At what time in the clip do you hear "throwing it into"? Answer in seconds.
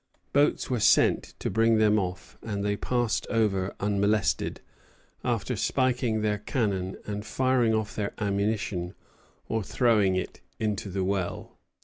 9.61-10.89